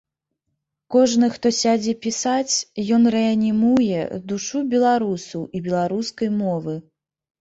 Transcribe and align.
Кожны, 0.95 1.27
хто 1.33 1.47
сядзе 1.57 1.93
пісаць, 2.07 2.55
ён 2.97 3.03
рэанімуе 3.17 4.01
душу 4.33 4.57
беларусаў 4.75 5.41
і 5.45 5.57
беларускай 5.69 6.29
мовы. 6.41 6.75